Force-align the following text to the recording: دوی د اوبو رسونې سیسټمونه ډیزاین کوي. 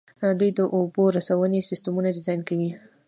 دوی 0.39 0.49
د 0.59 0.59
اوبو 0.75 1.03
رسونې 1.17 1.67
سیسټمونه 1.69 2.09
ډیزاین 2.15 2.41
کوي. 2.49 2.71